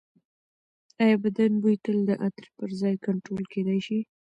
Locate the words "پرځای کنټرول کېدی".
2.59-3.79